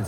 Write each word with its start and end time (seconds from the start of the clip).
Yo 0.00 0.06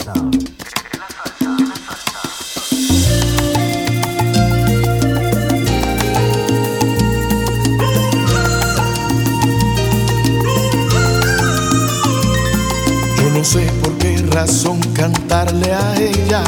no 13.35 13.45
sé 13.45 13.71
por 13.83 13.93
qué 13.99 14.17
razón 14.31 14.81
cantarle 14.95 15.75
a 15.75 16.01
ella 16.01 16.43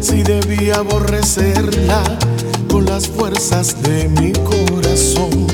si 0.00 0.24
debía 0.24 0.76
aborrecerla 0.76 2.02
con 2.68 2.86
las 2.86 3.06
fuerzas 3.06 3.80
de 3.82 4.08
mi 4.08 4.32
corazón. 4.32 5.46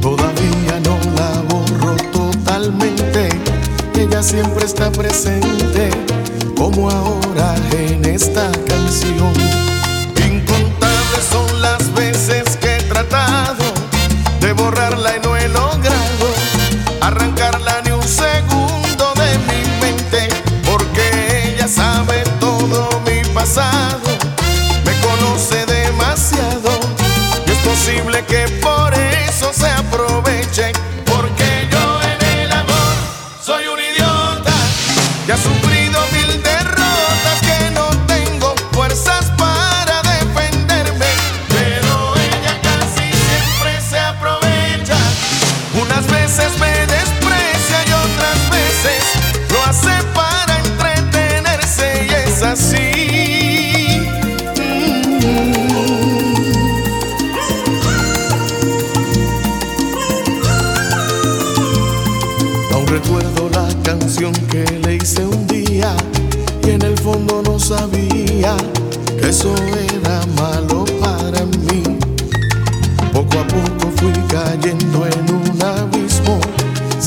Todavía 0.00 0.78
no 0.84 0.96
la 1.16 1.42
borro 1.48 1.96
totalmente, 2.12 3.30
ella 3.96 4.22
siempre 4.22 4.64
está 4.64 4.92
presente 4.92 5.99
como 6.72 6.90
ahora 6.90 7.54
en 7.72 8.04
esta 8.04 8.50
canción. 8.66 9.49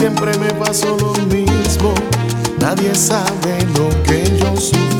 siempre 0.04 0.38
me 0.38 0.54
pasó 0.56 0.98
lo 0.98 1.14
mismo. 1.34 1.94
Nadie 2.60 2.94
sabe 2.94 3.66
lo 3.74 3.88
que 4.04 4.38
yo 4.38 4.54
sufro. 4.58 4.93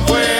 no 0.00 0.06
puedo. 0.06 0.39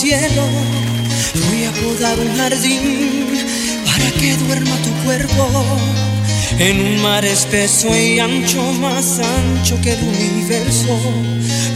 cielo 0.00 0.44
voy 1.46 1.64
a 1.64 1.72
podar 1.72 2.18
un 2.18 2.34
jardín 2.34 3.26
para 3.84 4.10
que 4.12 4.34
duerma 4.36 4.74
tu 4.76 4.90
cuerpo 5.04 5.46
en 6.58 6.80
un 6.80 7.02
mar 7.02 7.22
espeso 7.22 7.94
y 7.94 8.18
ancho, 8.18 8.62
más 8.80 9.18
ancho 9.18 9.78
que 9.82 9.92
el 9.92 10.02
universo. 10.02 10.98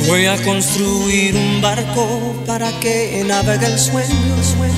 Voy 0.06 0.25
a 0.25 0.43
construir 0.43 1.37
un 1.37 1.61
barco 1.61 2.43
para 2.47 2.71
que 2.81 3.23
navegue 3.26 3.67
el 3.67 3.79
sueño, 3.79 4.35
sueño, 4.56 4.75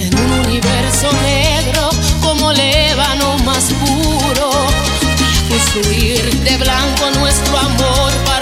En 0.00 0.18
un 0.18 0.32
universo 0.46 1.10
negro 1.24 1.90
como 2.22 2.52
lébano 2.52 3.36
más 3.44 3.64
puro, 3.84 4.50
construir 5.50 6.22
de 6.44 6.56
blanco 6.56 7.10
nuestro 7.20 7.58
amor 7.58 8.12
para 8.24 8.41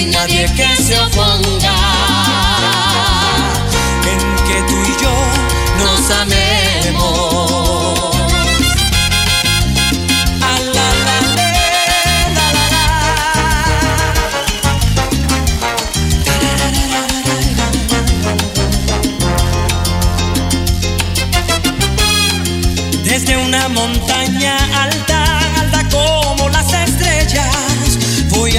Sin 0.00 0.10
nadie 0.12 0.46
que 0.56 0.82
se 0.82 0.98
oponga. 0.98 1.79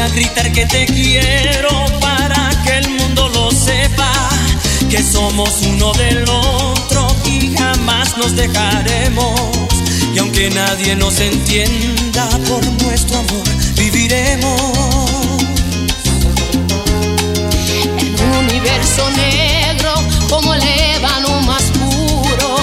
A 0.01 0.07
gritar 0.09 0.51
que 0.51 0.65
te 0.65 0.85
quiero 0.87 1.69
para 1.99 2.49
que 2.63 2.77
el 2.77 2.89
mundo 2.89 3.29
lo 3.29 3.51
sepa, 3.51 4.11
que 4.89 5.03
somos 5.03 5.61
uno 5.61 5.91
del 5.93 6.27
otro 6.27 7.07
y 7.25 7.55
jamás 7.55 8.17
nos 8.17 8.35
dejaremos. 8.35 9.39
Y 10.15 10.17
aunque 10.17 10.49
nadie 10.49 10.95
nos 10.95 11.19
entienda 11.19 12.27
por 12.47 12.65
nuestro 12.83 13.19
amor, 13.19 13.43
viviremos. 13.75 15.11
En 17.99 18.13
un 18.25 18.37
universo 18.47 19.09
negro 19.11 19.93
como 20.29 20.55
el 20.55 20.63
ébano 20.63 21.41
más 21.41 21.63
puro. 21.79 22.55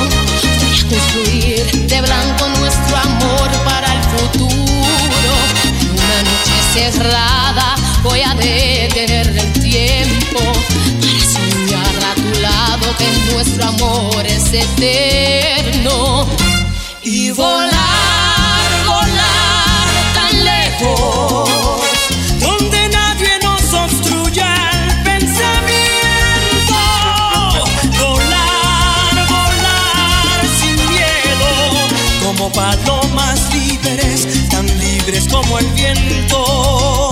Voy 0.59 0.79
construir 0.91 1.87
de 1.87 2.01
blanco 2.01 2.49
nuestro 2.59 2.97
amor 2.97 3.51
para 3.65 3.93
el 3.93 4.03
futuro. 4.03 5.31
Una 5.93 6.23
noche 6.23 6.57
cerrada 6.73 7.18
eterno. 14.81 16.27
Y 17.03 17.31
volar, 17.31 18.71
volar 18.87 19.89
tan 20.15 20.45
lejos, 20.45 21.51
donde 22.41 22.89
nadie 22.89 23.39
nos 23.43 23.73
obstruya 23.73 24.55
el 24.73 25.03
pensamiento. 25.03 26.75
Volar, 27.99 29.27
volar 29.29 30.41
sin 30.61 30.77
miedo, 30.91 31.51
como 32.25 32.51
palomas 32.53 33.53
libres, 33.55 34.49
tan 34.51 34.67
libres 34.79 35.27
como 35.29 35.59
el 35.59 35.67
viento. 35.73 37.08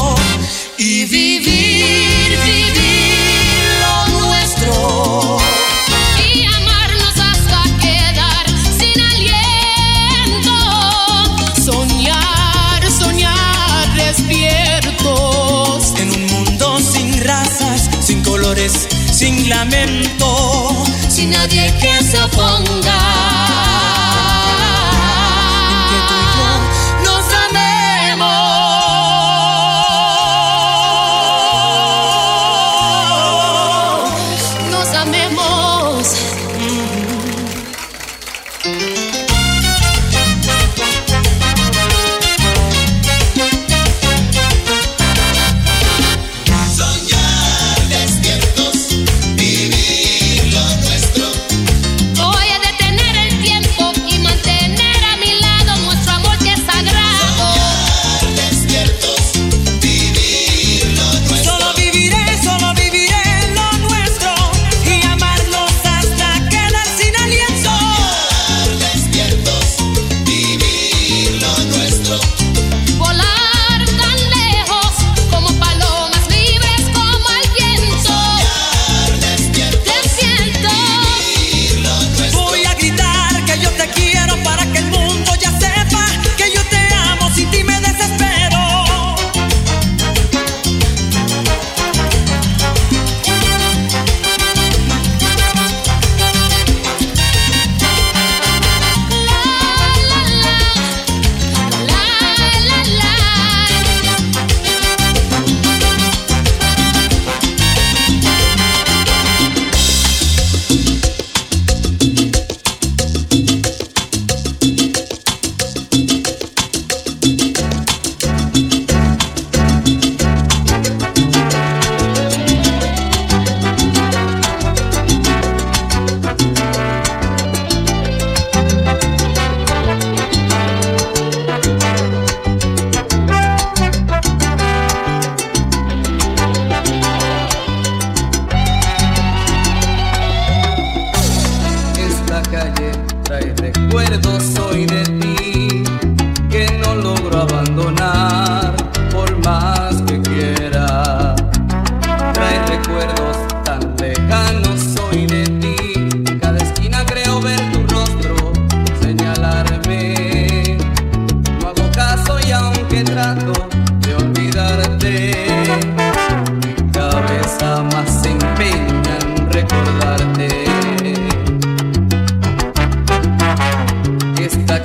Sin 19.17 19.49
lamento, 19.49 20.85
sin 21.09 21.31
nadie 21.31 21.73
que 21.81 22.05
se 22.05 22.21
oponga. 22.21 23.36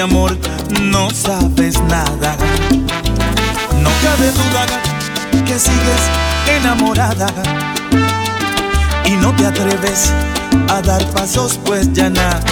amor 0.00 0.38
no 0.82 1.10
sabes 1.10 1.80
nada. 1.82 2.36
No 3.82 3.90
cabe 4.02 4.30
duda 4.30 4.66
que 5.44 5.58
sigues 5.58 6.02
enamorada 6.48 7.28
y 9.04 9.12
no 9.12 9.34
te 9.34 9.46
atreves 9.46 10.12
a 10.68 10.80
dar 10.82 11.04
pasos 11.12 11.58
pues 11.64 11.92
ya 11.92 12.10
nada. 12.10 12.42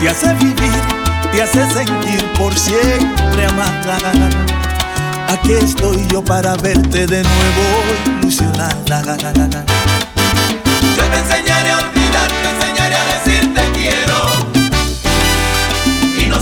Te 0.00 0.08
hace 0.08 0.34
vivir, 0.34 0.82
te 1.32 1.42
hace 1.42 1.66
sentir 1.72 2.24
por 2.38 2.54
siempre 2.54 3.46
amada. 3.46 3.98
Aquí 5.28 5.52
estoy 5.52 6.06
yo 6.08 6.24
para 6.24 6.56
verte 6.56 7.06
de 7.06 7.22
nuevo 7.22 8.20
ilusionada. 8.20 8.74
Yo 10.96 11.04
te 11.04 11.18
enseñaré 11.18 11.70
a 11.70 11.78
olvidar, 11.78 12.28
te 12.28 12.48
enseñaré 12.50 12.94
a 12.94 13.04
decir 13.04 13.54
te 13.54 13.70
quiero 13.72 14.18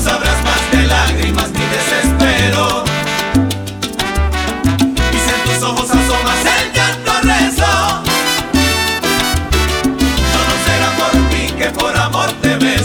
sabrás 0.07 0.45
más 0.45 0.71
de 0.71 0.87
lágrimas 0.87 1.51
ni 1.51 1.65
desespero. 1.77 2.85
Y 5.13 5.19
en 5.35 5.41
tus 5.47 5.63
ojos 5.69 5.91
asomas 5.91 6.41
el 6.57 6.73
llanto 6.73 7.13
rezo, 7.23 7.73
no, 10.33 10.41
no 10.49 10.57
será 10.67 10.89
por 10.99 11.13
mí 11.33 11.45
que 11.59 11.69
por 11.71 11.97
amor 11.97 12.31
te 12.41 12.57
beso. 12.57 12.76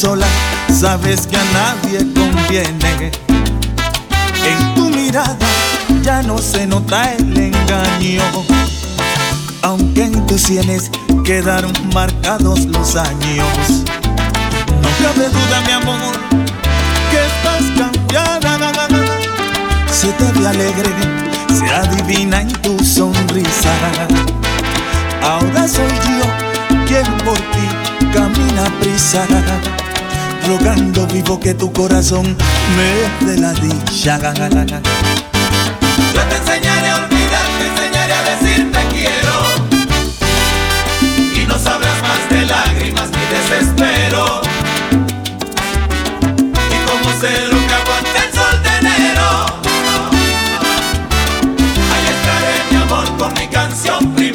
Sola, 0.00 0.26
sabes 0.72 1.26
que 1.26 1.36
a 1.36 1.44
nadie 1.52 1.98
conviene. 2.14 3.10
En 4.46 4.74
tu 4.74 4.88
mirada 4.88 5.36
ya 6.02 6.22
no 6.22 6.38
se 6.38 6.66
nota 6.66 7.12
el 7.12 7.36
engaño, 7.36 8.22
aunque 9.60 10.04
en 10.04 10.26
tus 10.26 10.40
sienes 10.40 10.90
quedaron 11.22 11.72
marcados 11.92 12.64
los 12.64 12.96
años. 12.96 13.84
No 14.82 14.88
cabe 15.02 15.28
duda, 15.28 15.60
mi 15.66 15.72
amor, 15.72 16.16
que 17.10 17.18
estás 17.26 17.62
cambiada 17.76 18.50
se 19.92 20.08
te 20.12 20.32
ve 20.32 20.48
alegre, 20.48 20.88
se 21.58 21.68
adivina 21.68 22.40
en 22.40 22.48
tu 22.62 22.82
sonrisa. 22.82 23.74
Ahora 25.22 25.68
soy 25.68 25.92
yo 26.18 26.24
quien 26.86 27.04
por 27.18 27.36
ti 27.36 27.90
camina 28.14 28.64
prisa, 28.80 29.26
rogando 30.46 31.06
vivo 31.06 31.38
que 31.38 31.54
tu 31.54 31.72
corazón 31.72 32.36
me 32.76 33.08
dé 33.26 33.36
la 33.40 33.52
dicha. 33.52 34.18
Yo 34.18 34.32
te 36.22 36.36
enseñaré 36.36 36.88
a 36.88 36.96
olvidar, 36.96 37.46
te 37.58 37.66
enseñaré 37.68 38.12
a 38.12 38.22
decir 38.22 38.72
te 38.72 38.82
quiero. 38.94 39.34
Y 41.34 41.44
no 41.46 41.58
sabrás 41.58 42.02
más 42.02 42.28
de 42.30 42.46
lágrimas 42.46 43.10
ni 43.10 43.24
desespero. 43.36 44.40
Y 46.50 46.78
como 46.88 47.10
sé 47.20 47.32
lo 47.52 47.58
que 47.66 47.74
aguante 47.74 48.18
el 48.26 48.32
sol 48.34 48.56
de 48.62 48.70
enero. 48.78 49.28
con 53.18 53.32
mi 53.34 53.46
canción 53.48 54.14
primero. 54.14 54.29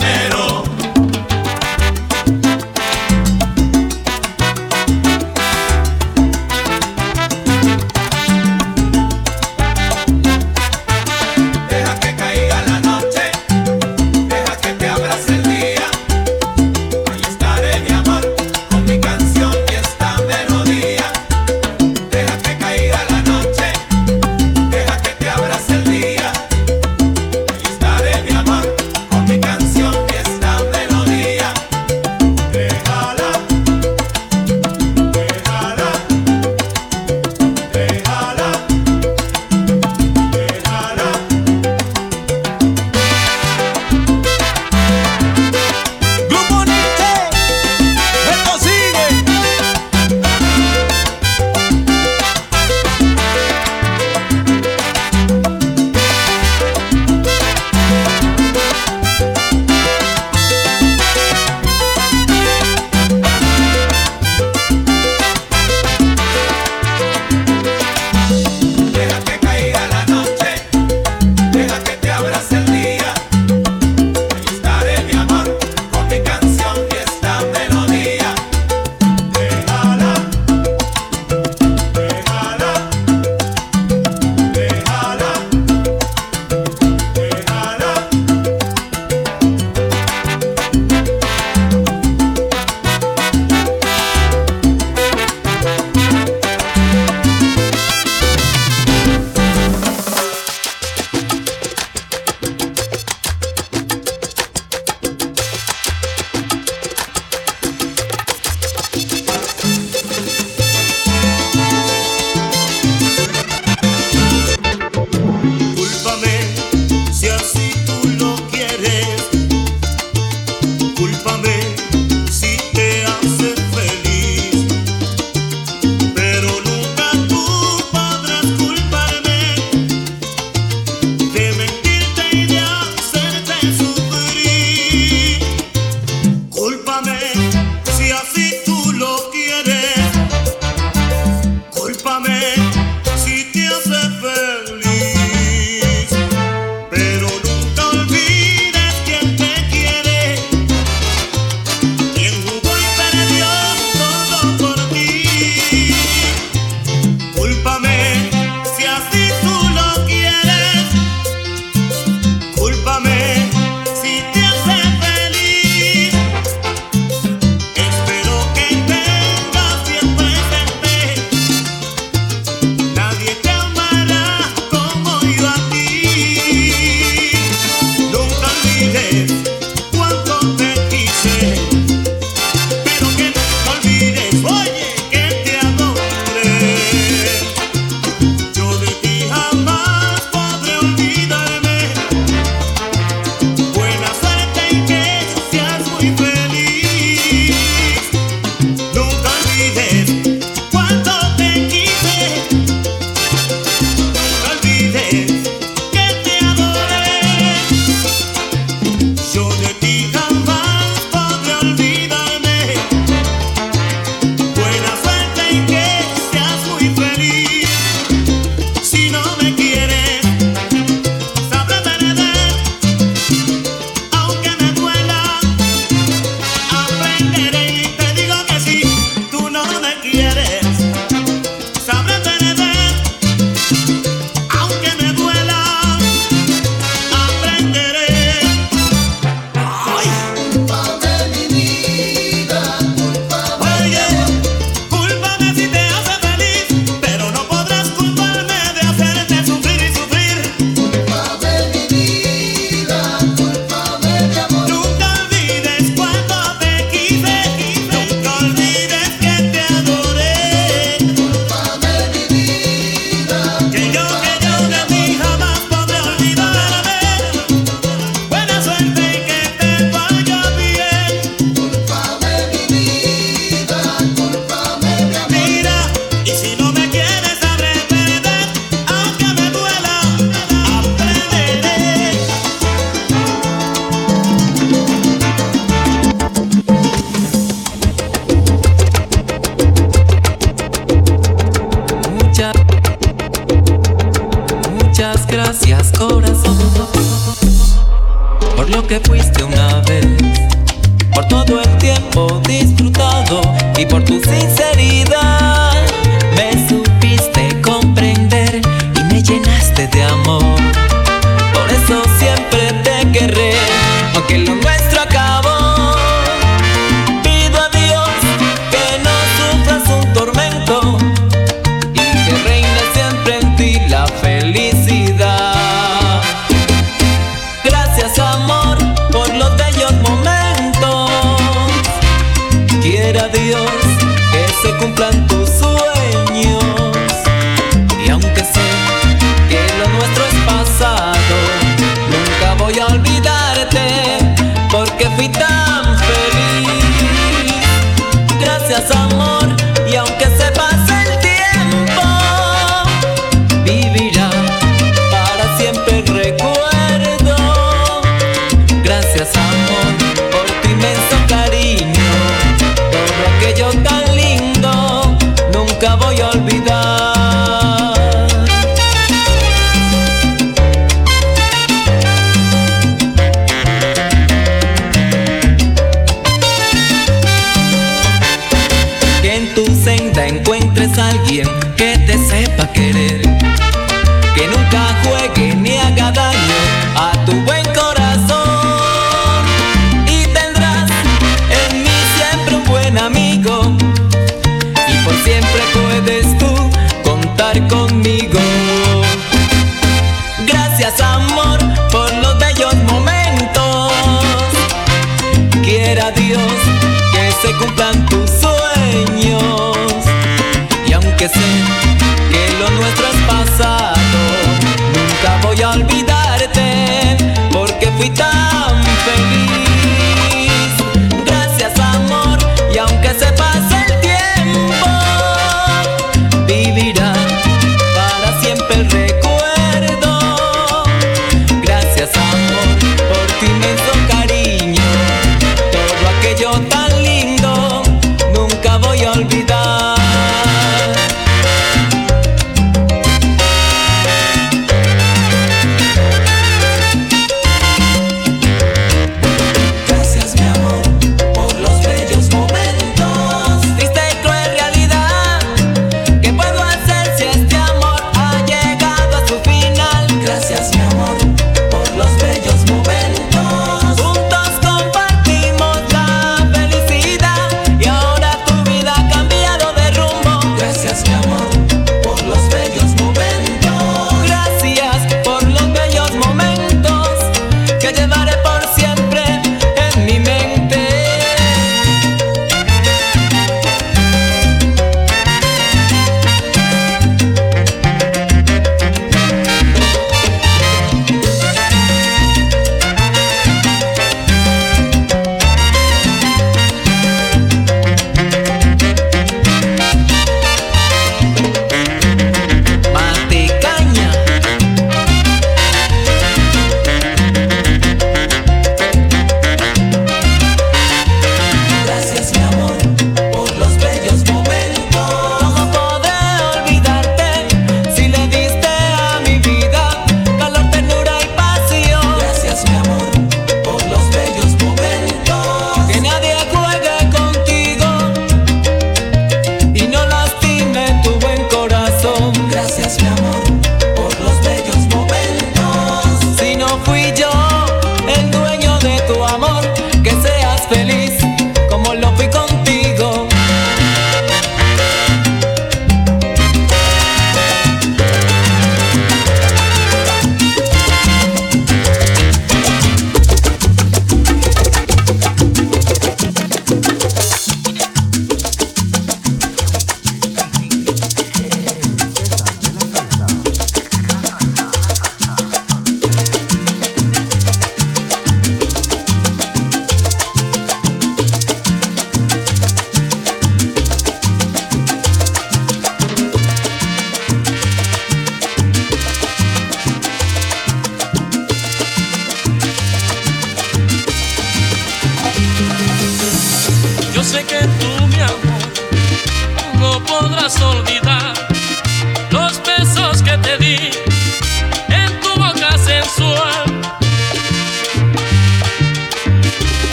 Fuiste 299.01 299.25